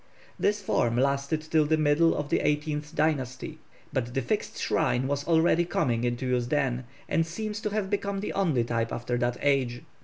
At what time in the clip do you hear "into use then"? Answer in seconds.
6.05-6.85